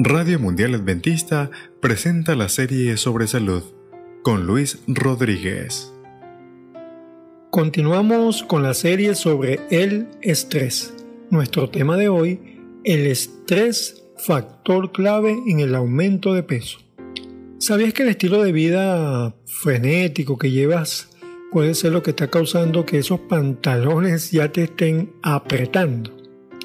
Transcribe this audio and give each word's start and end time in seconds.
Radio 0.00 0.40
Mundial 0.40 0.74
Adventista 0.74 1.52
presenta 1.80 2.34
la 2.34 2.48
serie 2.48 2.96
sobre 2.96 3.28
salud 3.28 3.62
con 4.24 4.44
Luis 4.44 4.82
Rodríguez. 4.88 5.92
Continuamos 7.52 8.42
con 8.42 8.64
la 8.64 8.74
serie 8.74 9.14
sobre 9.14 9.60
el 9.70 10.08
estrés. 10.20 10.92
Nuestro 11.30 11.70
tema 11.70 11.96
de 11.96 12.08
hoy, 12.08 12.40
el 12.82 13.06
estrés, 13.06 14.04
factor 14.16 14.90
clave 14.90 15.36
en 15.46 15.60
el 15.60 15.76
aumento 15.76 16.34
de 16.34 16.42
peso. 16.42 16.80
¿Sabías 17.58 17.94
que 17.94 18.02
el 18.02 18.08
estilo 18.08 18.42
de 18.42 18.50
vida 18.50 19.36
frenético 19.46 20.38
que 20.38 20.50
llevas 20.50 21.08
puede 21.52 21.72
ser 21.74 21.92
lo 21.92 22.02
que 22.02 22.10
está 22.10 22.28
causando 22.28 22.84
que 22.84 22.98
esos 22.98 23.20
pantalones 23.20 24.32
ya 24.32 24.50
te 24.50 24.64
estén 24.64 25.12
apretando? 25.22 26.23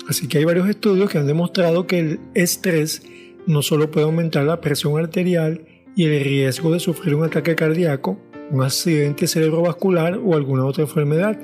Así 0.09 0.27
que 0.27 0.39
hay 0.39 0.43
varios 0.43 0.67
estudios 0.67 1.07
que 1.11 1.19
han 1.19 1.27
demostrado 1.27 1.85
que 1.85 1.99
el 1.99 2.19
estrés 2.33 3.03
no 3.45 3.61
solo 3.61 3.91
puede 3.91 4.07
aumentar 4.07 4.43
la 4.43 4.59
presión 4.59 4.97
arterial 4.97 5.61
y 5.95 6.05
el 6.05 6.23
riesgo 6.23 6.71
de 6.71 6.79
sufrir 6.79 7.13
un 7.13 7.25
ataque 7.25 7.55
cardíaco, 7.55 8.19
un 8.49 8.63
accidente 8.63 9.27
cerebrovascular 9.27 10.17
o 10.17 10.35
alguna 10.35 10.65
otra 10.65 10.85
enfermedad, 10.85 11.37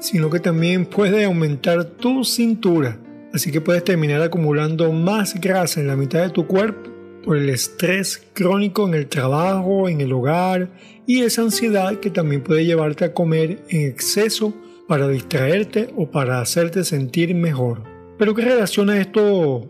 sino 0.00 0.28
que 0.28 0.40
también 0.40 0.86
puede 0.86 1.24
aumentar 1.24 1.84
tu 1.84 2.24
cintura. 2.24 2.98
Así 3.32 3.52
que 3.52 3.60
puedes 3.60 3.84
terminar 3.84 4.20
acumulando 4.22 4.92
más 4.92 5.40
grasa 5.40 5.80
en 5.80 5.86
la 5.86 5.94
mitad 5.94 6.20
de 6.20 6.30
tu 6.30 6.48
cuerpo 6.48 6.90
por 7.24 7.36
el 7.36 7.48
estrés 7.48 8.26
crónico 8.32 8.88
en 8.88 8.94
el 8.94 9.06
trabajo, 9.06 9.88
en 9.88 10.00
el 10.00 10.12
hogar 10.12 10.68
y 11.06 11.20
esa 11.20 11.42
ansiedad 11.42 12.00
que 12.00 12.10
también 12.10 12.42
puede 12.42 12.66
llevarte 12.66 13.04
a 13.04 13.14
comer 13.14 13.60
en 13.68 13.86
exceso 13.86 14.52
para 14.88 15.06
distraerte 15.06 15.90
o 15.96 16.10
para 16.10 16.40
hacerte 16.40 16.82
sentir 16.82 17.36
mejor. 17.36 17.89
Pero 18.20 18.34
¿qué 18.34 18.42
relaciona 18.42 19.00
esto 19.00 19.66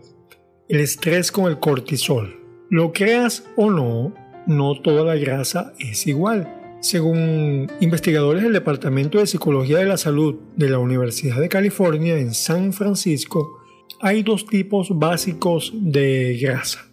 el 0.67 0.81
estrés 0.81 1.31
con 1.31 1.49
el 1.49 1.57
cortisol. 1.57 2.37
Lo 2.69 2.91
creas 2.91 3.45
o 3.55 3.71
no, 3.71 4.13
no 4.45 4.81
toda 4.81 5.05
la 5.05 5.15
grasa 5.15 5.71
es 5.79 6.05
igual. 6.05 6.77
Según 6.81 7.71
investigadores 7.79 8.43
del 8.43 8.51
Departamento 8.51 9.19
de 9.19 9.27
Psicología 9.27 9.77
de 9.77 9.85
la 9.85 9.95
Salud 9.95 10.35
de 10.57 10.69
la 10.69 10.79
Universidad 10.79 11.39
de 11.39 11.47
California 11.47 12.17
en 12.17 12.33
San 12.33 12.73
Francisco, 12.73 13.61
hay 14.01 14.21
dos 14.21 14.45
tipos 14.45 14.89
básicos 14.99 15.71
de 15.73 16.37
grasa. 16.41 16.91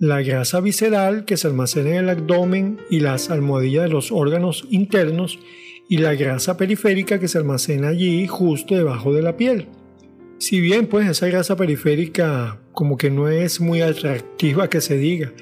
La 0.00 0.22
grasa 0.22 0.60
visceral 0.60 1.24
que 1.24 1.36
se 1.36 1.46
almacena 1.46 1.90
en 1.90 1.96
el 1.98 2.08
abdomen 2.08 2.80
y 2.90 2.98
las 2.98 3.30
almohadillas 3.30 3.84
de 3.84 3.90
los 3.90 4.10
órganos 4.10 4.66
internos 4.70 5.38
y 5.88 5.98
la 5.98 6.16
grasa 6.16 6.56
periférica 6.56 7.20
que 7.20 7.28
se 7.28 7.38
almacena 7.38 7.90
allí 7.90 8.26
justo 8.26 8.74
debajo 8.74 9.14
de 9.14 9.22
la 9.22 9.36
piel. 9.36 9.68
Si 10.40 10.58
bien 10.58 10.86
pues 10.86 11.06
esa 11.06 11.26
grasa 11.26 11.54
periférica 11.54 12.58
como 12.72 12.96
que 12.96 13.10
no 13.10 13.28
es 13.28 13.60
muy 13.60 13.82
atractiva 13.82 14.70
que 14.70 14.80
se 14.80 14.96
diga, 14.96 15.34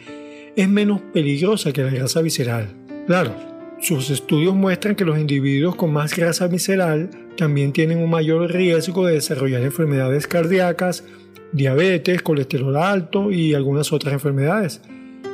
es 0.57 0.69
menos 0.69 1.01
peligrosa 1.13 1.73
que 1.73 1.85
la 1.85 1.93
grasa 1.93 2.21
visceral. 2.21 2.75
Claro, 3.07 3.33
sus 3.81 4.11
estudios 4.11 4.57
muestran 4.57 4.97
que 4.97 5.05
los 5.05 5.17
individuos 5.17 5.77
con 5.77 5.93
más 5.93 6.17
grasa 6.17 6.49
visceral 6.49 7.11
también 7.37 7.73
tienen 7.73 7.99
un 7.99 8.11
mayor 8.11 8.51
riesgo 8.51 9.07
de 9.07 9.15
desarrollar 9.15 9.63
enfermedades 9.63 10.27
cardíacas, 10.27 11.05
diabetes, 11.53 12.21
colesterol 12.21 12.77
alto 12.77 13.31
y 13.31 13.55
algunas 13.55 13.93
otras 13.93 14.13
enfermedades. 14.13 14.81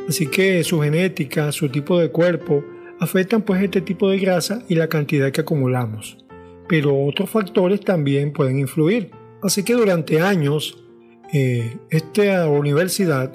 Así 0.06 0.26
que 0.26 0.62
su 0.62 0.82
genética, 0.82 1.52
su 1.52 1.70
tipo 1.70 1.98
de 1.98 2.10
cuerpo, 2.10 2.62
afectan 3.00 3.40
pues 3.40 3.62
este 3.62 3.80
tipo 3.80 4.10
de 4.10 4.18
grasa 4.18 4.62
y 4.68 4.74
la 4.74 4.88
cantidad 4.88 5.32
que 5.32 5.40
acumulamos. 5.40 6.18
Pero 6.68 7.02
otros 7.02 7.30
factores 7.30 7.80
también 7.80 8.30
pueden 8.30 8.58
influir. 8.58 9.23
Así 9.45 9.62
que 9.62 9.75
durante 9.75 10.23
años 10.23 10.83
eh, 11.33 11.77
esta 11.91 12.48
universidad 12.48 13.31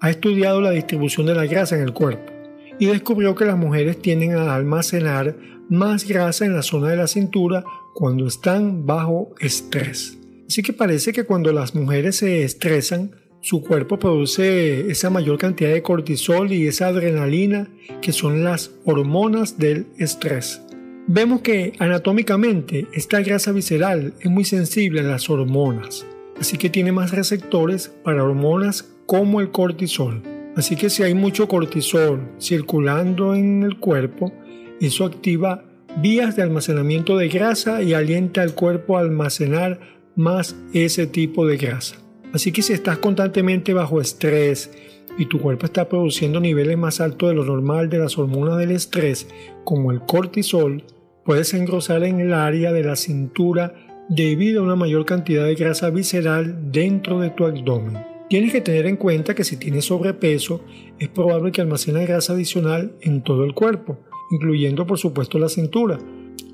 ha 0.00 0.10
estudiado 0.10 0.60
la 0.60 0.72
distribución 0.72 1.26
de 1.26 1.36
la 1.36 1.46
grasa 1.46 1.76
en 1.76 1.82
el 1.82 1.92
cuerpo 1.92 2.32
y 2.80 2.86
descubrió 2.86 3.36
que 3.36 3.44
las 3.44 3.56
mujeres 3.56 4.02
tienden 4.02 4.34
a 4.34 4.56
almacenar 4.56 5.36
más 5.68 6.06
grasa 6.06 6.44
en 6.44 6.56
la 6.56 6.62
zona 6.62 6.88
de 6.88 6.96
la 6.96 7.06
cintura 7.06 7.64
cuando 7.94 8.26
están 8.26 8.86
bajo 8.86 9.34
estrés. 9.38 10.18
Así 10.48 10.62
que 10.62 10.72
parece 10.72 11.12
que 11.12 11.24
cuando 11.24 11.52
las 11.52 11.76
mujeres 11.76 12.16
se 12.16 12.42
estresan, 12.42 13.12
su 13.40 13.62
cuerpo 13.62 14.00
produce 14.00 14.90
esa 14.90 15.10
mayor 15.10 15.38
cantidad 15.38 15.72
de 15.72 15.82
cortisol 15.82 16.52
y 16.52 16.66
esa 16.66 16.88
adrenalina 16.88 17.70
que 18.00 18.12
son 18.12 18.42
las 18.42 18.72
hormonas 18.84 19.58
del 19.58 19.86
estrés. 19.96 20.60
Vemos 21.08 21.40
que 21.40 21.72
anatómicamente 21.80 22.86
esta 22.92 23.20
grasa 23.20 23.50
visceral 23.50 24.14
es 24.20 24.30
muy 24.30 24.44
sensible 24.44 25.00
a 25.00 25.04
las 25.04 25.28
hormonas, 25.28 26.06
así 26.40 26.56
que 26.56 26.70
tiene 26.70 26.92
más 26.92 27.10
receptores 27.10 27.88
para 28.04 28.22
hormonas 28.22 28.94
como 29.06 29.40
el 29.40 29.50
cortisol. 29.50 30.22
Así 30.54 30.76
que 30.76 30.90
si 30.90 31.02
hay 31.02 31.14
mucho 31.14 31.48
cortisol 31.48 32.30
circulando 32.38 33.34
en 33.34 33.64
el 33.64 33.78
cuerpo, 33.78 34.32
eso 34.80 35.04
activa 35.04 35.64
vías 36.00 36.36
de 36.36 36.42
almacenamiento 36.42 37.16
de 37.16 37.28
grasa 37.28 37.82
y 37.82 37.94
alienta 37.94 38.42
al 38.42 38.54
cuerpo 38.54 38.96
a 38.96 39.00
almacenar 39.00 39.80
más 40.14 40.54
ese 40.72 41.08
tipo 41.08 41.46
de 41.48 41.56
grasa. 41.56 41.96
Así 42.32 42.52
que 42.52 42.62
si 42.62 42.74
estás 42.74 42.98
constantemente 42.98 43.74
bajo 43.74 44.00
estrés 44.00 44.70
y 45.18 45.26
tu 45.26 45.40
cuerpo 45.40 45.66
está 45.66 45.88
produciendo 45.88 46.40
niveles 46.40 46.78
más 46.78 47.00
altos 47.00 47.28
de 47.28 47.34
lo 47.34 47.44
normal 47.44 47.88
de 47.90 47.98
las 47.98 48.18
hormonas 48.18 48.58
del 48.58 48.70
estrés, 48.70 49.28
como 49.64 49.92
el 49.92 50.00
cortisol, 50.00 50.84
puedes 51.24 51.54
engrosar 51.54 52.04
en 52.04 52.20
el 52.20 52.32
área 52.32 52.72
de 52.72 52.82
la 52.82 52.96
cintura 52.96 53.74
debido 54.08 54.60
a 54.60 54.64
una 54.64 54.76
mayor 54.76 55.04
cantidad 55.04 55.44
de 55.44 55.54
grasa 55.54 55.90
visceral 55.90 56.72
dentro 56.72 57.20
de 57.20 57.30
tu 57.30 57.44
abdomen. 57.44 57.98
Tienes 58.28 58.52
que 58.52 58.60
tener 58.60 58.86
en 58.86 58.96
cuenta 58.96 59.34
que 59.34 59.44
si 59.44 59.56
tienes 59.56 59.84
sobrepeso, 59.84 60.64
es 60.98 61.08
probable 61.08 61.52
que 61.52 61.60
almacene 61.60 62.06
grasa 62.06 62.32
adicional 62.32 62.92
en 63.02 63.22
todo 63.22 63.44
el 63.44 63.54
cuerpo, 63.54 63.98
incluyendo 64.30 64.86
por 64.86 64.98
supuesto 64.98 65.38
la 65.38 65.48
cintura. 65.48 65.98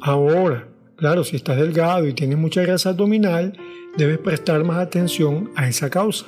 Ahora, 0.01 0.69
claro, 0.97 1.23
si 1.23 1.37
estás 1.37 1.57
delgado 1.57 2.07
y 2.07 2.15
tienes 2.15 2.37
mucha 2.37 2.63
grasa 2.63 2.91
abdominal, 2.91 3.57
debes 3.97 4.19
prestar 4.19 4.65
más 4.65 4.79
atención 4.79 5.51
a 5.55 5.69
esa 5.69 5.89
causa. 5.89 6.27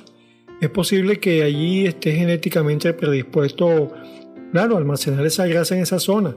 Es 0.61 0.69
posible 0.69 1.19
que 1.19 1.43
allí 1.43 1.87
estés 1.87 2.17
genéticamente 2.17 2.93
predispuesto, 2.93 3.93
claro, 4.53 4.77
almacenar 4.77 5.25
esa 5.25 5.47
grasa 5.47 5.75
en 5.75 5.83
esa 5.83 5.99
zona, 5.99 6.37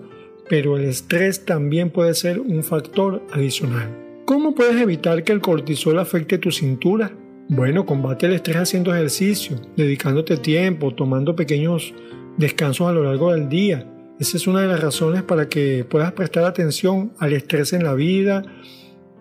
pero 0.50 0.78
el 0.78 0.85
estrés 0.85 1.44
también 1.44 1.89
puede 1.89 2.13
ser 2.13 2.39
un 2.39 2.63
factor 2.63 3.22
adicional. 3.34 3.89
¿Cómo 4.25 4.56
puedes 4.56 4.81
evitar 4.81 5.25
que 5.25 5.34
el 5.34 5.41
cortisol 5.41 6.00
afecte 6.00 6.38
tu 6.38 6.51
cintura? 6.51 7.11
Bueno, 7.50 7.85
combate 7.85 8.28
el 8.28 8.34
estrés 8.34 8.56
haciendo 8.56 8.95
ejercicio, 8.95 9.59
dedicándote 9.75 10.38
tiempo, 10.38 10.95
tomando 10.95 11.35
pequeños 11.35 11.94
descansos 12.38 12.88
a 12.88 12.94
lo 12.94 13.03
largo 13.03 13.34
del 13.34 13.50
día. 13.50 13.90
Esa 14.22 14.38
es 14.38 14.47
una 14.47 14.61
de 14.61 14.67
las 14.67 14.79
razones 14.79 15.23
para 15.23 15.50
que 15.50 15.84
puedas 15.84 16.13
prestar 16.13 16.45
atención 16.45 17.11
al 17.19 17.34
estrés 17.34 17.73
en 17.73 17.84
la 17.84 17.94
vida 17.94 18.44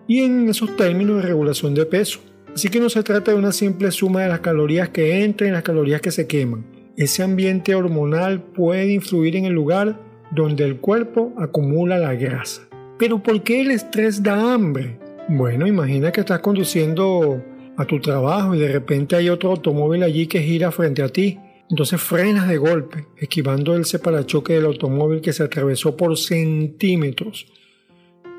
y 0.07 0.21
en 0.21 0.47
esos 0.47 0.77
términos 0.77 1.17
de 1.17 1.23
regulación 1.23 1.75
de 1.75 1.85
peso. 1.85 2.21
Así 2.53 2.69
que 2.69 2.79
no 2.79 2.89
se 2.89 3.01
trata 3.01 3.31
de 3.31 3.37
una 3.37 3.51
simple 3.51 3.89
suma 3.91 4.21
de 4.21 4.29
las 4.29 4.41
calorías 4.41 4.89
que 4.89 5.23
entran 5.23 5.49
y 5.49 5.53
las 5.53 5.63
calorías 5.63 6.01
que 6.01 6.11
se 6.11 6.27
queman. 6.27 6.65
Ese 6.95 7.23
ambiente 7.23 7.73
hormonal 7.73 8.43
puede 8.43 8.93
influir 8.93 9.35
en 9.35 9.45
el 9.45 9.53
lugar 9.53 9.99
donde 10.31 10.63
el 10.63 10.77
cuerpo 10.77 11.33
acumula 11.37 11.97
la 11.97 12.13
grasa. 12.13 12.61
Pero 12.99 13.23
¿por 13.23 13.41
qué 13.41 13.61
el 13.61 13.71
estrés 13.71 14.21
da 14.21 14.53
hambre? 14.53 14.99
Bueno, 15.27 15.65
imagina 15.65 16.11
que 16.11 16.19
estás 16.19 16.39
conduciendo 16.39 17.43
a 17.75 17.85
tu 17.85 17.99
trabajo 17.99 18.53
y 18.53 18.59
de 18.59 18.71
repente 18.71 19.15
hay 19.15 19.29
otro 19.29 19.49
automóvil 19.49 20.03
allí 20.03 20.27
que 20.27 20.41
gira 20.41 20.71
frente 20.71 21.01
a 21.01 21.09
ti. 21.09 21.39
Entonces 21.69 21.99
frenas 21.99 22.47
de 22.47 22.57
golpe, 22.57 23.07
esquivando 23.17 23.75
el 23.75 23.85
separachoque 23.85 24.53
del 24.53 24.65
automóvil 24.65 25.21
que 25.21 25.33
se 25.33 25.41
atravesó 25.41 25.97
por 25.97 26.17
centímetros. 26.17 27.47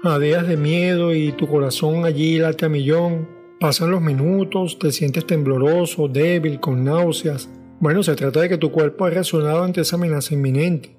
Jadeas 0.05 0.47
de 0.47 0.57
miedo 0.57 1.13
y 1.15 1.33
tu 1.33 1.49
corazón 1.49 2.05
allí 2.05 2.39
late 2.39 2.67
a 2.67 2.69
millón. 2.69 3.44
Pasan 3.65 3.93
los 3.93 4.03
minutos, 4.03 4.79
te 4.79 4.93
sientes 4.93 5.27
tembloroso, 5.27 6.07
débil, 6.07 6.61
con 6.61 6.85
náuseas. 6.85 7.49
Bueno, 7.81 8.03
se 8.03 8.15
trata 8.15 8.43
de 8.43 8.51
que 8.51 8.59
tu 8.59 8.71
cuerpo 8.71 9.07
ha 9.07 9.11
reaccionado 9.11 9.63
ante 9.63 9.81
esa 9.81 9.97
amenaza 9.97 10.35
inminente, 10.35 10.95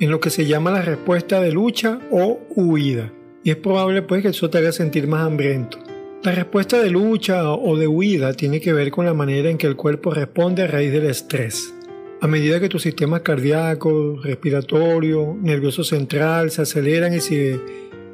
en 0.00 0.10
lo 0.10 0.18
que 0.18 0.30
se 0.30 0.44
llama 0.44 0.72
la 0.72 0.82
respuesta 0.82 1.40
de 1.40 1.52
lucha 1.52 2.00
o 2.10 2.40
huida. 2.56 3.12
Y 3.44 3.50
es 3.50 3.56
probable 3.56 4.02
pues 4.02 4.20
que 4.22 4.30
eso 4.30 4.50
te 4.50 4.58
haga 4.58 4.72
sentir 4.72 5.06
más 5.06 5.24
hambriento. 5.24 5.78
La 6.24 6.32
respuesta 6.32 6.82
de 6.82 6.90
lucha 6.90 7.48
o 7.52 7.76
de 7.76 7.86
huida 7.86 8.34
tiene 8.34 8.60
que 8.60 8.72
ver 8.72 8.90
con 8.90 9.06
la 9.06 9.14
manera 9.14 9.48
en 9.48 9.56
que 9.56 9.68
el 9.68 9.76
cuerpo 9.76 10.10
responde 10.10 10.64
a 10.64 10.66
raíz 10.66 10.90
del 10.90 11.06
estrés. 11.06 11.72
A 12.20 12.26
medida 12.26 12.58
que 12.58 12.68
tus 12.68 12.82
sistemas 12.82 13.20
cardíaco, 13.20 14.18
respiratorio, 14.24 15.36
nervioso 15.40 15.84
central 15.84 16.50
se 16.50 16.62
aceleran 16.62 17.14
y 17.14 17.20
se 17.20 17.60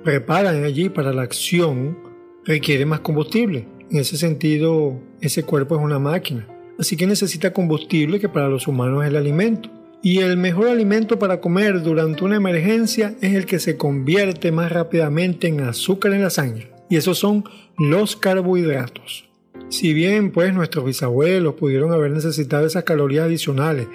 preparan 0.05 0.63
allí 0.65 0.91
para 0.91 1.11
la 1.11 1.23
acción, 1.23 1.97
requiere 2.45 2.85
más 2.85 3.01
combustible. 3.01 3.78
En 3.91 3.99
ese 3.99 4.17
sentido, 4.17 5.01
ese 5.21 5.43
cuerpo 5.43 5.77
es 5.77 5.83
una 5.83 5.99
máquina. 5.99 6.47
Así 6.79 6.97
que 6.97 7.07
necesita 7.07 7.53
combustible 7.53 8.21
que 8.21 8.29
para 8.29 8.49
los 8.49 8.69
humanos 8.69 9.03
es 9.03 9.11
el 9.11 9.17
alimento. 9.17 9.71
Y 10.03 10.19
el 10.19 10.37
mejor 10.37 10.69
alimento 10.69 11.19
para 11.19 11.41
comer 11.41 11.83
durante 11.83 12.25
una 12.25 12.37
emergencia 12.37 13.15
es 13.21 13.35
el 13.35 13.47
que 13.47 13.59
se 13.59 13.77
convierte 13.77 14.53
más 14.53 14.71
rápidamente 14.71 15.49
en 15.49 15.61
azúcar 15.61 16.13
en 16.13 16.23
la 16.23 16.31
sangre. 16.31 16.71
Y 16.89 16.97
esos 16.97 17.19
son 17.19 17.45
los 17.79 18.15
carbohidratos. 18.15 19.29
Si 19.71 19.93
bien 19.93 20.31
pues 20.31 20.55
nuestros 20.55 20.85
bisabuelos 20.85 21.55
pudieron 21.55 21.93
haber 21.93 22.13
necesitado 22.13 22.67
esas 22.67 22.85
calorías 22.85 23.27
adicionales 23.27 23.89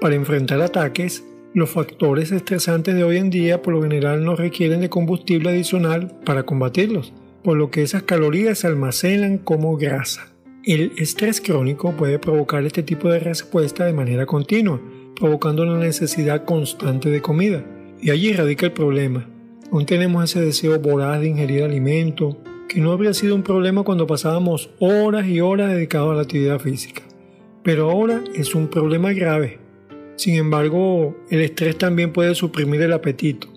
para 0.00 0.14
enfrentar 0.14 0.60
ataques, 0.62 1.22
los 1.52 1.70
factores 1.70 2.32
estresantes 2.32 2.94
de 2.94 3.04
hoy 3.04 3.18
en 3.18 3.30
día 3.30 3.62
por 3.62 3.74
lo 3.74 3.82
general 3.82 4.24
no 4.24 4.36
requieren 4.36 4.80
de 4.80 4.90
combustible 4.90 5.50
adicional 5.50 6.12
para 6.24 6.44
combatirlos, 6.44 7.12
por 7.46 7.56
lo 7.56 7.70
que 7.70 7.82
esas 7.82 8.02
calorías 8.02 8.58
se 8.58 8.66
almacenan 8.66 9.38
como 9.38 9.76
grasa. 9.76 10.32
El 10.64 10.90
estrés 10.98 11.40
crónico 11.40 11.92
puede 11.92 12.18
provocar 12.18 12.64
este 12.64 12.82
tipo 12.82 13.08
de 13.08 13.20
respuesta 13.20 13.84
de 13.84 13.92
manera 13.92 14.26
continua, 14.26 14.80
provocando 15.14 15.62
una 15.62 15.78
necesidad 15.78 16.44
constante 16.44 17.08
de 17.08 17.22
comida. 17.22 17.64
Y 18.02 18.10
allí 18.10 18.32
radica 18.32 18.66
el 18.66 18.72
problema. 18.72 19.28
Aún 19.70 19.86
tenemos 19.86 20.24
ese 20.24 20.44
deseo 20.44 20.80
voraz 20.80 21.20
de 21.20 21.28
ingerir 21.28 21.62
alimento, 21.62 22.36
que 22.68 22.80
no 22.80 22.90
habría 22.90 23.14
sido 23.14 23.36
un 23.36 23.44
problema 23.44 23.84
cuando 23.84 24.08
pasábamos 24.08 24.70
horas 24.80 25.28
y 25.28 25.40
horas 25.40 25.70
dedicados 25.70 26.10
a 26.10 26.16
la 26.16 26.22
actividad 26.22 26.58
física. 26.58 27.02
Pero 27.62 27.88
ahora 27.92 28.24
es 28.34 28.56
un 28.56 28.66
problema 28.66 29.12
grave. 29.12 29.60
Sin 30.16 30.34
embargo, 30.34 31.16
el 31.30 31.42
estrés 31.42 31.78
también 31.78 32.12
puede 32.12 32.34
suprimir 32.34 32.82
el 32.82 32.92
apetito. 32.92 33.55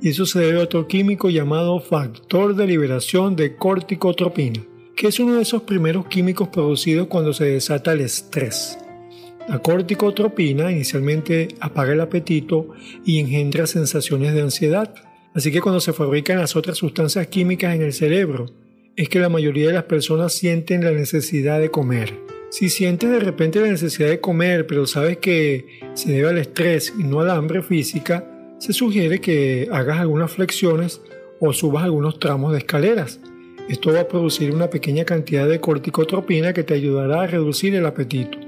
Y 0.00 0.10
eso 0.10 0.26
se 0.26 0.40
debe 0.40 0.60
a 0.60 0.64
otro 0.64 0.86
químico 0.86 1.28
llamado 1.28 1.80
factor 1.80 2.54
de 2.54 2.66
liberación 2.66 3.34
de 3.34 3.56
corticotropina, 3.56 4.64
que 4.94 5.08
es 5.08 5.18
uno 5.18 5.36
de 5.36 5.42
esos 5.42 5.62
primeros 5.62 6.06
químicos 6.06 6.48
producidos 6.48 7.08
cuando 7.08 7.32
se 7.32 7.46
desata 7.46 7.92
el 7.92 8.02
estrés. 8.02 8.78
La 9.48 9.60
corticotropina 9.60 10.70
inicialmente 10.70 11.48
apaga 11.60 11.94
el 11.94 12.00
apetito 12.00 12.68
y 13.04 13.18
engendra 13.18 13.66
sensaciones 13.66 14.34
de 14.34 14.42
ansiedad. 14.42 14.94
Así 15.34 15.50
que 15.50 15.60
cuando 15.60 15.80
se 15.80 15.92
fabrican 15.92 16.38
las 16.38 16.54
otras 16.54 16.76
sustancias 16.76 17.26
químicas 17.28 17.74
en 17.74 17.82
el 17.82 17.92
cerebro, 17.92 18.46
es 18.94 19.08
que 19.08 19.20
la 19.20 19.28
mayoría 19.28 19.68
de 19.68 19.74
las 19.74 19.84
personas 19.84 20.32
sienten 20.32 20.84
la 20.84 20.92
necesidad 20.92 21.60
de 21.60 21.70
comer. 21.70 22.14
Si 22.50 22.68
sientes 22.68 23.10
de 23.10 23.20
repente 23.20 23.60
la 23.60 23.68
necesidad 23.68 24.08
de 24.08 24.20
comer, 24.20 24.66
pero 24.66 24.86
sabes 24.86 25.18
que 25.18 25.80
se 25.94 26.12
debe 26.12 26.28
al 26.28 26.38
estrés 26.38 26.92
y 26.98 27.04
no 27.04 27.20
al 27.20 27.30
hambre 27.30 27.62
física, 27.62 28.37
se 28.58 28.72
sugiere 28.72 29.20
que 29.20 29.68
hagas 29.72 29.98
algunas 29.98 30.32
flexiones 30.32 31.00
o 31.40 31.52
subas 31.52 31.84
algunos 31.84 32.18
tramos 32.18 32.52
de 32.52 32.58
escaleras. 32.58 33.20
Esto 33.68 33.92
va 33.92 34.00
a 34.00 34.08
producir 34.08 34.52
una 34.52 34.68
pequeña 34.68 35.04
cantidad 35.04 35.48
de 35.48 35.60
corticotropina 35.60 36.52
que 36.52 36.64
te 36.64 36.74
ayudará 36.74 37.22
a 37.22 37.26
reducir 37.26 37.74
el 37.74 37.86
apetito. 37.86 38.38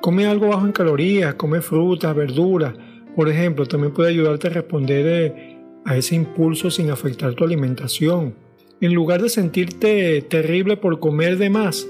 Come 0.00 0.26
algo 0.26 0.48
bajo 0.48 0.64
en 0.64 0.72
calorías, 0.72 1.34
come 1.34 1.60
frutas, 1.60 2.14
verduras. 2.14 2.74
Por 3.14 3.28
ejemplo, 3.28 3.66
también 3.66 3.92
puede 3.92 4.10
ayudarte 4.10 4.46
a 4.46 4.50
responder 4.50 5.06
eh, 5.06 5.58
a 5.84 5.96
ese 5.96 6.14
impulso 6.14 6.70
sin 6.70 6.90
afectar 6.90 7.34
tu 7.34 7.44
alimentación. 7.44 8.34
En 8.80 8.94
lugar 8.94 9.20
de 9.20 9.28
sentirte 9.28 10.22
terrible 10.22 10.78
por 10.78 11.00
comer 11.00 11.36
de 11.36 11.50
más, 11.50 11.86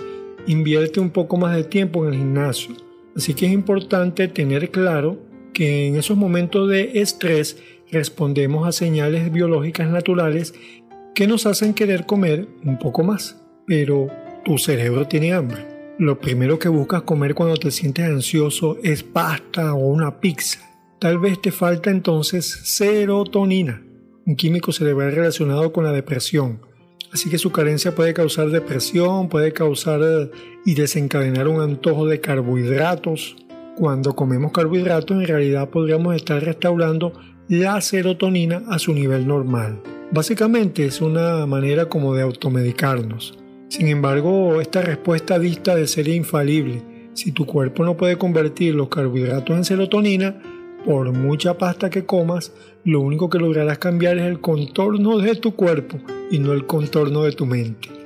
invierte 0.46 0.98
un 0.98 1.10
poco 1.10 1.36
más 1.36 1.54
de 1.54 1.64
tiempo 1.64 2.02
en 2.02 2.14
el 2.14 2.18
gimnasio. 2.18 2.74
Así 3.14 3.34
que 3.34 3.46
es 3.46 3.52
importante 3.52 4.26
tener 4.26 4.70
claro 4.70 5.29
que 5.52 5.86
en 5.86 5.96
esos 5.96 6.16
momentos 6.16 6.68
de 6.68 7.00
estrés 7.00 7.58
respondemos 7.90 8.66
a 8.66 8.72
señales 8.72 9.32
biológicas 9.32 9.90
naturales 9.90 10.54
que 11.14 11.26
nos 11.26 11.46
hacen 11.46 11.74
querer 11.74 12.06
comer 12.06 12.48
un 12.64 12.78
poco 12.78 13.02
más. 13.02 13.42
Pero 13.66 14.08
tu 14.44 14.58
cerebro 14.58 15.06
tiene 15.06 15.32
hambre 15.32 15.70
lo 16.00 16.18
primero 16.18 16.58
que 16.58 16.70
buscas 16.70 17.02
comer 17.02 17.34
cuando 17.34 17.58
te 17.58 17.70
sientes 17.70 18.06
ansioso 18.06 18.78
es 18.82 19.02
pasta 19.02 19.74
o 19.74 19.86
una 19.86 20.18
pizza. 20.18 20.58
Tal 20.98 21.18
vez 21.18 21.42
te 21.42 21.52
falta 21.52 21.90
entonces 21.90 22.46
serotonina, 22.46 23.82
un 24.24 24.34
químico 24.34 24.72
cerebral 24.72 25.14
relacionado 25.14 25.74
con 25.74 25.84
la 25.84 25.92
depresión. 25.92 26.62
Así 27.12 27.28
que 27.28 27.36
su 27.36 27.52
carencia 27.52 27.94
puede 27.94 28.14
causar 28.14 28.48
depresión, 28.48 29.28
puede 29.28 29.52
causar 29.52 30.00
eh, 30.02 30.30
y 30.64 30.74
desencadenar 30.74 31.48
un 31.48 31.60
antojo 31.60 32.06
de 32.06 32.18
carbohidratos. 32.18 33.36
Cuando 33.80 34.14
comemos 34.14 34.52
carbohidratos 34.52 35.16
en 35.16 35.26
realidad 35.26 35.70
podríamos 35.70 36.14
estar 36.14 36.44
restaurando 36.44 37.14
la 37.48 37.80
serotonina 37.80 38.62
a 38.68 38.78
su 38.78 38.92
nivel 38.92 39.26
normal. 39.26 39.80
Básicamente 40.12 40.84
es 40.84 41.00
una 41.00 41.46
manera 41.46 41.86
como 41.86 42.14
de 42.14 42.20
automedicarnos. 42.20 43.38
Sin 43.68 43.88
embargo, 43.88 44.60
esta 44.60 44.82
respuesta 44.82 45.38
dista 45.38 45.76
de 45.76 45.86
ser 45.86 46.08
infalible. 46.08 46.82
Si 47.14 47.32
tu 47.32 47.46
cuerpo 47.46 47.82
no 47.82 47.96
puede 47.96 48.18
convertir 48.18 48.74
los 48.74 48.90
carbohidratos 48.90 49.56
en 49.56 49.64
serotonina, 49.64 50.42
por 50.84 51.10
mucha 51.12 51.56
pasta 51.56 51.88
que 51.88 52.04
comas, 52.04 52.52
lo 52.84 53.00
único 53.00 53.30
que 53.30 53.38
lograrás 53.38 53.78
cambiar 53.78 54.18
es 54.18 54.24
el 54.24 54.42
contorno 54.42 55.16
de 55.16 55.36
tu 55.36 55.56
cuerpo 55.56 55.96
y 56.30 56.38
no 56.38 56.52
el 56.52 56.66
contorno 56.66 57.22
de 57.22 57.32
tu 57.32 57.46
mente. 57.46 57.99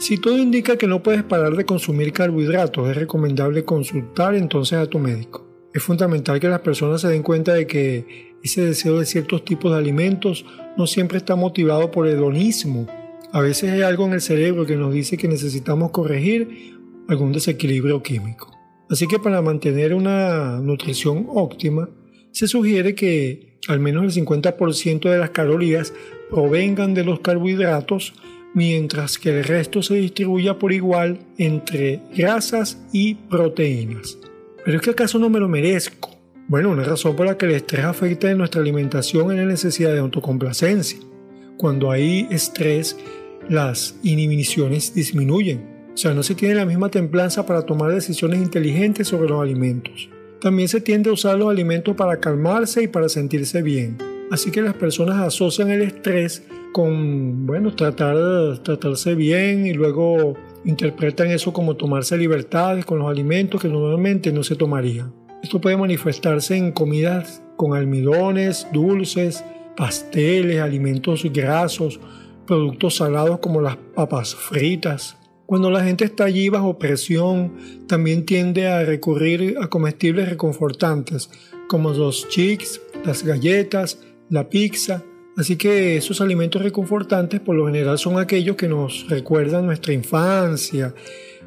Si 0.00 0.16
todo 0.16 0.36
indica 0.36 0.76
que 0.76 0.88
no 0.88 1.02
puedes 1.02 1.22
parar 1.22 1.54
de 1.54 1.64
consumir 1.64 2.12
carbohidratos, 2.12 2.88
es 2.88 2.96
recomendable 2.96 3.64
consultar 3.64 4.34
entonces 4.34 4.78
a 4.78 4.86
tu 4.86 4.98
médico. 4.98 5.46
Es 5.72 5.82
fundamental 5.84 6.40
que 6.40 6.48
las 6.48 6.60
personas 6.60 7.02
se 7.02 7.08
den 7.08 7.22
cuenta 7.22 7.54
de 7.54 7.68
que 7.68 8.34
ese 8.42 8.64
deseo 8.64 8.98
de 8.98 9.06
ciertos 9.06 9.44
tipos 9.44 9.70
de 9.70 9.78
alimentos 9.78 10.44
no 10.76 10.88
siempre 10.88 11.18
está 11.18 11.36
motivado 11.36 11.92
por 11.92 12.08
hedonismo 12.08 12.88
a 13.32 13.40
veces 13.40 13.70
hay 13.70 13.82
algo 13.82 14.06
en 14.06 14.14
el 14.14 14.20
cerebro 14.20 14.66
que 14.66 14.76
nos 14.76 14.92
dice 14.92 15.16
que 15.16 15.28
necesitamos 15.28 15.92
corregir 15.92 16.74
algún 17.08 17.32
desequilibrio 17.32 18.02
químico. 18.02 18.50
Así 18.88 19.06
que 19.06 19.20
para 19.20 19.40
mantener 19.40 19.94
una 19.94 20.58
nutrición 20.60 21.26
óptima, 21.28 21.88
se 22.32 22.48
sugiere 22.48 22.96
que 22.96 23.58
al 23.68 23.78
menos 23.78 24.16
el 24.16 24.26
50% 24.26 25.08
de 25.08 25.18
las 25.18 25.30
calorías 25.30 25.92
provengan 26.28 26.92
de 26.92 27.04
los 27.04 27.20
carbohidratos, 27.20 28.14
mientras 28.54 29.18
que 29.18 29.38
el 29.38 29.44
resto 29.44 29.82
se 29.82 29.94
distribuya 29.94 30.58
por 30.58 30.72
igual 30.72 31.20
entre 31.38 32.00
grasas 32.14 32.78
y 32.92 33.14
proteínas. 33.14 34.18
Pero 34.64 34.76
es 34.76 34.82
que 34.82 34.90
acaso 34.90 35.18
no 35.18 35.30
me 35.30 35.40
lo 35.40 35.48
merezco. 35.48 36.10
Bueno, 36.48 36.70
una 36.70 36.82
razón 36.82 37.14
por 37.14 37.26
la 37.26 37.38
que 37.38 37.46
el 37.46 37.52
estrés 37.52 37.84
afecta 37.84 38.30
en 38.30 38.38
nuestra 38.38 38.60
alimentación 38.60 39.30
es 39.30 39.38
la 39.38 39.44
necesidad 39.44 39.92
de 39.92 40.00
autocomplacencia. 40.00 40.98
Cuando 41.56 41.90
hay 41.90 42.26
estrés, 42.30 42.96
las 43.48 43.96
inhibiciones 44.02 44.94
disminuyen. 44.94 45.90
O 45.94 45.96
sea, 45.96 46.12
no 46.12 46.22
se 46.22 46.34
tiene 46.34 46.54
la 46.54 46.64
misma 46.64 46.90
templanza 46.90 47.46
para 47.46 47.62
tomar 47.62 47.92
decisiones 47.92 48.40
inteligentes 48.40 49.08
sobre 49.08 49.28
los 49.28 49.40
alimentos. 49.40 50.08
También 50.40 50.68
se 50.68 50.80
tiende 50.80 51.10
a 51.10 51.12
usar 51.12 51.38
los 51.38 51.50
alimentos 51.50 51.94
para 51.94 52.18
calmarse 52.18 52.82
y 52.82 52.88
para 52.88 53.08
sentirse 53.08 53.62
bien. 53.62 53.98
Así 54.30 54.50
que 54.50 54.62
las 54.62 54.74
personas 54.74 55.18
asocian 55.18 55.70
el 55.70 55.82
estrés 55.82 56.42
con, 56.72 57.46
bueno, 57.46 57.74
tratar 57.74 58.58
tratarse 58.62 59.14
bien 59.14 59.66
y 59.66 59.72
luego 59.72 60.34
interpretan 60.64 61.30
eso 61.30 61.52
como 61.52 61.76
tomarse 61.76 62.16
libertades 62.16 62.84
con 62.84 62.98
los 62.98 63.10
alimentos 63.10 63.60
que 63.60 63.68
normalmente 63.68 64.32
no 64.32 64.42
se 64.42 64.56
tomarían. 64.56 65.12
Esto 65.42 65.60
puede 65.60 65.76
manifestarse 65.76 66.56
en 66.56 66.72
comidas 66.72 67.42
con 67.56 67.74
almidones, 67.74 68.66
dulces, 68.72 69.44
pasteles, 69.76 70.60
alimentos 70.60 71.24
grasos 71.32 71.98
productos 72.46 72.96
salados 72.96 73.38
como 73.38 73.60
las 73.60 73.76
papas 73.76 74.34
fritas. 74.34 75.16
Cuando 75.46 75.70
la 75.70 75.84
gente 75.84 76.04
está 76.04 76.24
allí 76.24 76.48
bajo 76.48 76.78
presión, 76.78 77.54
también 77.86 78.26
tiende 78.26 78.66
a 78.66 78.84
recurrir 78.84 79.56
a 79.60 79.68
comestibles 79.68 80.28
reconfortantes, 80.28 81.30
como 81.68 81.92
los 81.92 82.28
chips, 82.28 82.80
las 83.04 83.22
galletas, 83.22 84.00
la 84.28 84.48
pizza. 84.48 85.04
Así 85.36 85.56
que 85.56 85.96
esos 85.96 86.20
alimentos 86.20 86.62
reconfortantes 86.62 87.40
por 87.40 87.56
lo 87.56 87.66
general 87.66 87.98
son 87.98 88.18
aquellos 88.18 88.56
que 88.56 88.68
nos 88.68 89.08
recuerdan 89.08 89.66
nuestra 89.66 89.92
infancia, 89.92 90.94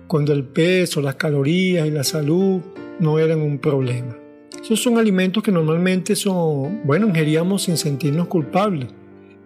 cuando 0.08 0.34
el 0.34 0.44
peso, 0.44 1.02
las 1.02 1.16
calorías 1.16 1.88
y 1.88 1.92
la 1.92 2.04
salud 2.04 2.62
no 3.00 3.20
eran 3.20 3.42
un 3.42 3.60
problema. 3.60 4.18
Esos 4.62 4.82
son 4.82 4.98
alimentos 4.98 5.44
que 5.44 5.52
normalmente 5.52 6.16
son, 6.16 6.82
bueno, 6.86 7.08
ingeríamos 7.08 7.64
sin 7.64 7.78
sentirnos 7.78 8.28
culpables. 8.28 8.90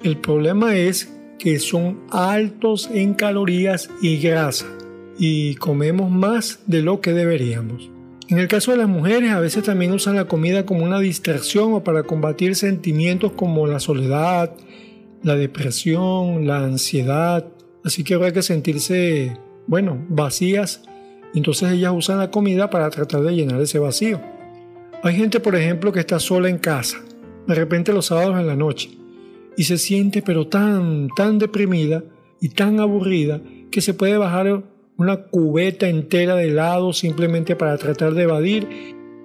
El 0.03 0.17
problema 0.17 0.75
es 0.75 1.12
que 1.39 1.60
son 1.60 2.01
altos 2.12 2.89
en 2.94 3.13
calorías 3.13 3.89
y 4.01 4.17
grasa 4.17 4.67
y 5.17 5.56
comemos 5.56 6.12
más 6.12 6.60
de 6.67 6.82
lo 6.82 7.01
que 7.01 7.13
deberíamos. 7.13 7.97
En 8.30 8.40
el 8.40 8.50
caso 8.50 8.72
de 8.72 8.78
las 8.78 8.90
mujeres, 8.90 9.32
a 9.32 9.40
veces 9.40 9.64
también 9.64 9.94
usan 9.94 10.18
la 10.18 10.26
comida 10.26 10.66
como 10.66 10.84
una 10.84 11.00
distracción 11.00 11.74
o 11.74 11.84
para 11.84 12.04
combatir 12.04 12.56
sentimientos 12.56 13.32
como 13.32 13.68
la 13.68 13.80
soledad, 13.80 14.54
la 15.24 15.36
depresión, 15.36 16.46
la 16.46 16.58
ansiedad. 16.58 17.48
Así 17.86 18.04
que 18.04 18.16
habrá 18.16 18.34
que 18.34 18.42
sentirse, 18.42 19.38
bueno, 19.66 20.06
vacías. 20.10 20.84
Entonces 21.34 21.72
ellas 21.72 21.94
usan 21.96 22.18
la 22.18 22.30
comida 22.30 22.70
para 22.70 22.90
tratar 22.90 23.22
de 23.22 23.34
llenar 23.34 23.62
ese 23.62 23.80
vacío. 23.80 24.20
Hay 25.04 25.16
gente, 25.16 25.40
por 25.40 25.56
ejemplo, 25.56 25.94
que 25.94 26.02
está 26.02 26.20
sola 26.20 26.50
en 26.50 26.58
casa, 26.58 26.98
de 27.48 27.56
repente 27.56 27.94
los 27.94 28.08
sábados 28.08 28.38
en 28.40 28.48
la 28.48 28.56
noche, 28.56 28.90
y 29.56 29.64
se 29.64 29.78
siente 29.78 30.22
pero 30.22 30.48
tan, 30.48 31.08
tan 31.16 31.40
deprimida 31.40 32.04
y 32.42 32.50
tan 32.50 32.80
aburrida 32.82 33.42
que 33.72 33.80
se 33.80 33.94
puede 33.94 34.18
bajar 34.18 34.64
una 34.98 35.24
cubeta 35.24 35.88
entera 35.88 36.36
de 36.36 36.48
helado 36.48 36.92
simplemente 36.92 37.56
para 37.56 37.77
tratar 37.77 38.13
de 38.13 38.24
evadir 38.24 38.68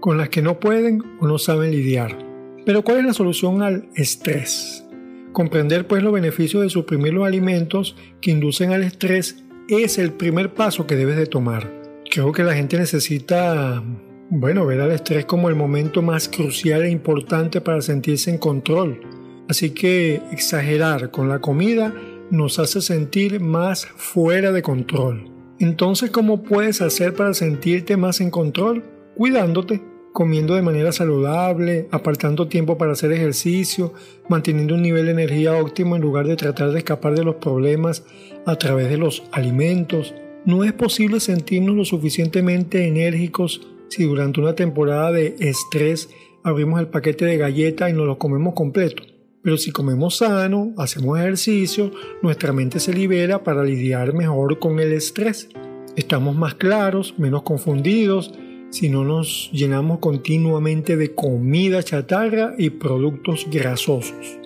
con 0.00 0.18
las 0.18 0.28
que 0.28 0.42
no 0.42 0.60
pueden 0.60 1.02
o 1.20 1.26
no 1.26 1.38
saben 1.38 1.70
lidiar. 1.70 2.18
Pero 2.66 2.82
¿cuál 2.82 2.98
es 2.98 3.04
la 3.06 3.14
solución 3.14 3.62
al 3.62 3.88
estrés? 3.94 4.84
Comprender 5.32 5.86
pues 5.86 6.02
los 6.02 6.12
beneficios 6.12 6.62
de 6.62 6.68
suprimir 6.68 7.14
los 7.14 7.26
alimentos 7.26 7.96
que 8.20 8.30
inducen 8.30 8.72
al 8.72 8.82
estrés 8.82 9.42
es 9.68 9.98
el 9.98 10.12
primer 10.12 10.52
paso 10.52 10.86
que 10.86 10.96
debes 10.96 11.16
de 11.16 11.26
tomar. 11.26 11.72
Creo 12.10 12.32
que 12.32 12.44
la 12.44 12.54
gente 12.54 12.76
necesita, 12.76 13.82
bueno, 14.28 14.66
ver 14.66 14.82
al 14.82 14.92
estrés 14.92 15.24
como 15.24 15.48
el 15.48 15.54
momento 15.54 16.02
más 16.02 16.28
crucial 16.28 16.82
e 16.82 16.90
importante 16.90 17.62
para 17.62 17.80
sentirse 17.80 18.30
en 18.30 18.38
control. 18.38 19.00
Así 19.48 19.70
que 19.70 20.20
exagerar 20.30 21.10
con 21.10 21.28
la 21.28 21.40
comida 21.40 21.94
nos 22.30 22.58
hace 22.58 22.80
sentir 22.80 23.40
más 23.40 23.86
fuera 23.86 24.52
de 24.52 24.62
control. 24.62 25.31
Entonces, 25.58 26.10
¿cómo 26.10 26.42
puedes 26.42 26.80
hacer 26.80 27.14
para 27.14 27.34
sentirte 27.34 27.96
más 27.96 28.20
en 28.20 28.30
control? 28.30 28.84
Cuidándote 29.14 29.82
comiendo 30.12 30.54
de 30.54 30.62
manera 30.62 30.92
saludable, 30.92 31.88
apartando 31.90 32.48
tiempo 32.48 32.76
para 32.76 32.92
hacer 32.92 33.12
ejercicio, 33.12 33.94
manteniendo 34.28 34.74
un 34.74 34.82
nivel 34.82 35.06
de 35.06 35.12
energía 35.12 35.54
óptimo 35.54 35.96
en 35.96 36.02
lugar 36.02 36.26
de 36.26 36.36
tratar 36.36 36.70
de 36.70 36.78
escapar 36.78 37.14
de 37.14 37.24
los 37.24 37.36
problemas 37.36 38.04
a 38.46 38.56
través 38.56 38.90
de 38.90 38.98
los 38.98 39.22
alimentos. 39.32 40.14
No 40.44 40.64
es 40.64 40.72
posible 40.72 41.20
sentirnos 41.20 41.74
lo 41.74 41.84
suficientemente 41.84 42.86
enérgicos 42.86 43.68
si 43.88 44.04
durante 44.04 44.40
una 44.40 44.54
temporada 44.54 45.12
de 45.12 45.36
estrés 45.38 46.10
abrimos 46.42 46.80
el 46.80 46.88
paquete 46.88 47.24
de 47.24 47.36
galletas 47.36 47.90
y 47.90 47.92
nos 47.92 48.06
lo 48.06 48.18
comemos 48.18 48.54
completo. 48.54 49.02
Pero 49.42 49.56
si 49.56 49.72
comemos 49.72 50.18
sano, 50.18 50.72
hacemos 50.78 51.18
ejercicio, 51.18 51.90
nuestra 52.22 52.52
mente 52.52 52.78
se 52.78 52.94
libera 52.94 53.42
para 53.42 53.64
lidiar 53.64 54.14
mejor 54.14 54.58
con 54.58 54.78
el 54.78 54.92
estrés. 54.92 55.48
Estamos 55.96 56.36
más 56.36 56.54
claros, 56.54 57.14
menos 57.18 57.42
confundidos, 57.42 58.32
si 58.70 58.88
no 58.88 59.04
nos 59.04 59.50
llenamos 59.52 59.98
continuamente 59.98 60.96
de 60.96 61.14
comida 61.14 61.82
chatarra 61.82 62.54
y 62.56 62.70
productos 62.70 63.46
grasosos. 63.50 64.38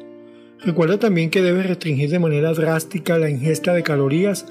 Recuerda 0.61 0.99
también 0.99 1.31
que 1.31 1.43
debes 1.43 1.67
restringir 1.67 2.11
de 2.11 2.19
manera 2.19 2.53
drástica 2.53 3.19
la 3.19 3.31
ingesta 3.31 3.75
de 3.75 3.83
calorías 3.83 4.47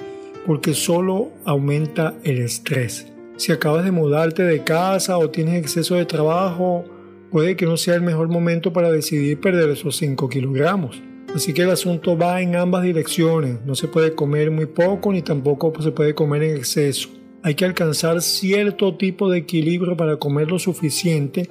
porque 0.46 0.74
solo 0.74 1.32
aumenta 1.44 2.14
el 2.24 2.38
estrés. 2.38 3.12
Si 3.38 3.52
acabas 3.52 3.84
de 3.84 3.92
mudarte 3.92 4.44
de 4.44 4.64
casa 4.64 5.18
o 5.18 5.30
tienes 5.30 5.60
exceso 5.60 5.96
de 5.96 6.06
trabajo, 6.06 6.86
puede 7.32 7.56
que 7.56 7.66
no 7.66 7.78
sea 7.78 7.96
el 7.96 8.02
mejor 8.02 8.30
momento 8.30 8.74
para 8.74 8.92
decidir 8.92 9.40
perder 9.40 9.70
esos 9.70 9.98
5 9.98 10.30
kilogramos. 10.30 11.02
Así 11.36 11.52
que 11.54 11.64
el 11.64 11.70
asunto 11.70 12.18
va 12.18 12.42
en 12.42 12.56
ambas 12.56 12.84
direcciones. 12.84 13.60
No 13.66 13.76
se 13.76 13.90
puede 13.90 14.16
comer 14.16 14.52
muy 14.52 14.68
poco 14.68 15.12
ni 15.12 15.22
tampoco 15.22 15.74
se 15.82 15.92
puede 15.92 16.16
comer 16.16 16.44
en 16.44 16.56
exceso. 16.56 17.10
Hay 17.44 17.56
que 17.56 17.66
alcanzar 17.66 18.22
cierto 18.22 18.96
tipo 18.96 19.30
de 19.30 19.40
equilibrio 19.40 19.98
para 19.98 20.18
comer 20.18 20.50
lo 20.50 20.60
suficiente, 20.60 21.50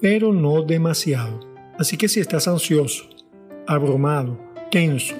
pero 0.00 0.32
no 0.32 0.62
demasiado. 0.62 1.40
Así 1.78 1.96
que 1.96 2.08
si 2.08 2.20
estás 2.20 2.48
ansioso, 2.48 3.04
abrumado, 3.66 4.36
tenso, 4.70 5.14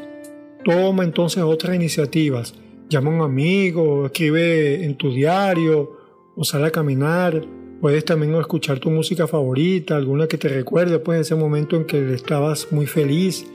toma 0.65 1.05
entonces 1.05 1.43
otras 1.43 1.77
iniciativas. 1.77 2.55
Llama 2.89 3.13
a 3.13 3.15
un 3.15 3.23
amigo, 3.23 4.07
escribe 4.07 4.85
en 4.85 4.97
tu 4.97 5.13
diario 5.13 5.97
o 6.35 6.45
sale 6.45 6.67
a 6.67 6.71
caminar. 6.73 7.43
Puedes 7.81 8.05
también 8.05 8.35
escuchar 8.35 8.79
tu 8.79 8.91
música 8.91 9.27
favorita, 9.27 9.97
alguna 9.97 10.27
que 10.27 10.39
te 10.39 10.49
recuerde 10.49 10.99
pues 10.99 11.21
ese 11.21 11.35
momento 11.35 11.77
en 11.77 11.85
que 11.85 12.13
estabas 12.15 12.69
muy 12.71 12.87
feliz 12.87 13.47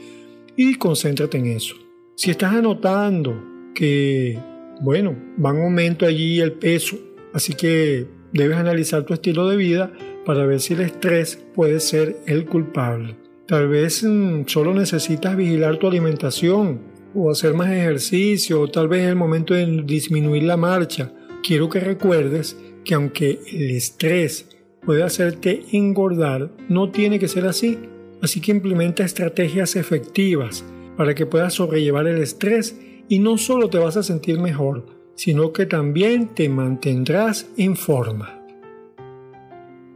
y 0.56 0.74
concéntrate 0.76 1.38
en 1.38 1.46
eso. 1.46 1.76
Si 2.16 2.30
estás 2.30 2.54
anotando 2.54 3.40
que 3.74 4.38
bueno, 4.80 5.16
va 5.42 5.50
en 5.50 5.62
aumento 5.62 6.06
allí 6.06 6.40
el 6.40 6.52
peso, 6.52 6.98
así 7.32 7.54
que 7.54 8.06
debes 8.32 8.56
analizar 8.56 9.04
tu 9.04 9.14
estilo 9.14 9.48
de 9.48 9.56
vida 9.56 9.92
para 10.24 10.44
ver 10.44 10.60
si 10.60 10.74
el 10.74 10.80
estrés 10.80 11.42
puede 11.54 11.80
ser 11.80 12.16
el 12.26 12.46
culpable. 12.46 13.16
Tal 13.46 13.68
vez 13.68 14.02
mm, 14.02 14.42
solo 14.46 14.74
necesitas 14.74 15.36
vigilar 15.36 15.78
tu 15.78 15.86
alimentación 15.86 16.80
o 17.14 17.30
hacer 17.30 17.54
más 17.54 17.70
ejercicio 17.70 18.60
o 18.60 18.68
tal 18.68 18.88
vez 18.88 19.02
es 19.02 19.08
el 19.08 19.16
momento 19.16 19.54
de 19.54 19.82
disminuir 19.84 20.42
la 20.42 20.56
marcha. 20.56 21.12
Quiero 21.42 21.68
que 21.70 21.80
recuerdes 21.80 22.56
que 22.86 22.94
aunque 22.94 23.40
el 23.52 23.70
estrés 23.72 24.48
puede 24.82 25.02
hacerte 25.02 25.64
engordar, 25.72 26.50
no 26.68 26.90
tiene 26.90 27.18
que 27.18 27.28
ser 27.28 27.44
así. 27.46 27.78
Así 28.22 28.40
que 28.40 28.52
implementa 28.52 29.04
estrategias 29.04 29.76
efectivas 29.76 30.64
para 30.96 31.14
que 31.14 31.26
puedas 31.26 31.54
sobrellevar 31.54 32.06
el 32.06 32.22
estrés 32.22 32.80
y 33.08 33.18
no 33.18 33.36
solo 33.36 33.68
te 33.68 33.78
vas 33.78 33.96
a 33.98 34.02
sentir 34.02 34.40
mejor, 34.40 34.86
sino 35.16 35.52
que 35.52 35.66
también 35.66 36.34
te 36.34 36.48
mantendrás 36.48 37.48
en 37.58 37.76
forma. 37.76 38.40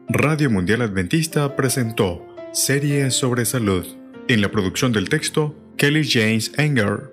Radio 0.09 0.51
Mundial 0.51 0.83
Adventista 0.83 1.57
presentó 1.57 2.27
Series 2.53 3.15
sobre 3.15 3.45
Salud. 3.45 3.87
En 4.29 4.41
la 4.43 4.51
producción 4.51 4.93
del 4.93 5.09
texto, 5.09 5.55
Kelly 5.77 6.07
James 6.07 6.53
Enger. 6.59 7.10